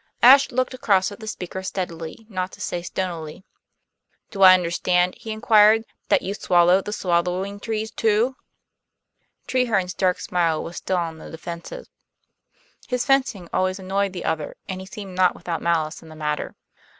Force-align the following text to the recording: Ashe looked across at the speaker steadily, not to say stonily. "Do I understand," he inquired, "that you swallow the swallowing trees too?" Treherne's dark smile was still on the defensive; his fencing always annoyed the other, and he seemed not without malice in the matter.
Ashe 0.23 0.49
looked 0.51 0.73
across 0.73 1.11
at 1.11 1.19
the 1.19 1.27
speaker 1.27 1.61
steadily, 1.61 2.25
not 2.27 2.51
to 2.53 2.59
say 2.59 2.81
stonily. 2.81 3.43
"Do 4.31 4.41
I 4.41 4.55
understand," 4.55 5.13
he 5.15 5.29
inquired, 5.29 5.83
"that 6.09 6.23
you 6.23 6.33
swallow 6.33 6.81
the 6.81 6.91
swallowing 6.91 7.59
trees 7.59 7.91
too?" 7.91 8.35
Treherne's 9.45 9.93
dark 9.93 10.19
smile 10.19 10.63
was 10.63 10.77
still 10.77 10.97
on 10.97 11.19
the 11.19 11.29
defensive; 11.29 11.87
his 12.87 13.05
fencing 13.05 13.47
always 13.53 13.77
annoyed 13.77 14.13
the 14.13 14.25
other, 14.25 14.57
and 14.67 14.81
he 14.81 14.87
seemed 14.87 15.13
not 15.15 15.35
without 15.35 15.61
malice 15.61 16.01
in 16.01 16.09
the 16.09 16.15
matter. 16.15 16.55